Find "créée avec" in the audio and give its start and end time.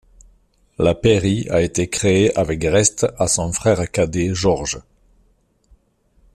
1.87-2.63